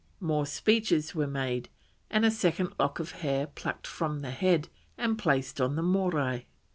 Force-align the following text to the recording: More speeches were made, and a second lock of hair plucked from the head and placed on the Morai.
More 0.19 0.47
speeches 0.47 1.13
were 1.13 1.27
made, 1.27 1.69
and 2.09 2.25
a 2.25 2.31
second 2.31 2.73
lock 2.79 2.97
of 2.97 3.11
hair 3.11 3.45
plucked 3.45 3.85
from 3.85 4.21
the 4.21 4.31
head 4.31 4.67
and 4.97 5.15
placed 5.15 5.61
on 5.61 5.75
the 5.75 5.83
Morai. 5.83 6.47